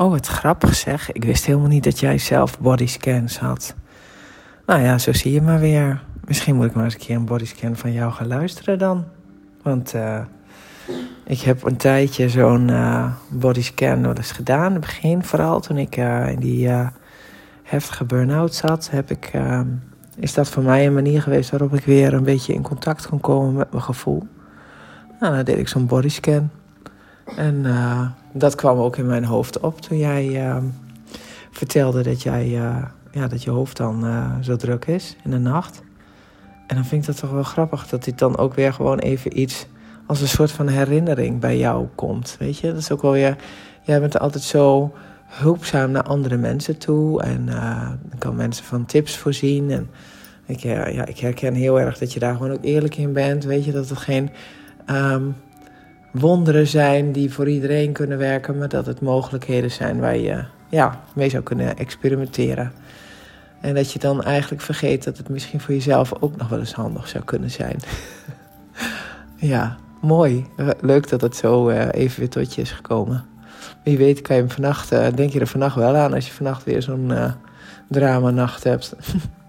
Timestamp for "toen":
15.60-15.76, 29.80-29.98